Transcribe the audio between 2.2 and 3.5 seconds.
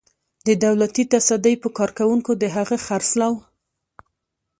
د هغه خرڅلاو.